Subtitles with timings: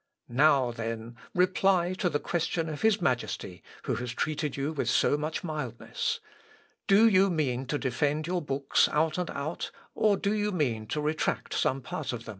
[0.29, 5.15] Now, then, reply to the question of his Majesty, who has treated you with so
[5.15, 6.19] much mildness.
[6.87, 11.01] Do you mean to defend your books out and out, or do you mean to
[11.01, 12.29] retract some part of them?"